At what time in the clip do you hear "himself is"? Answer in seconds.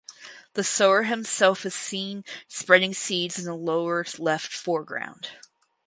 1.03-1.75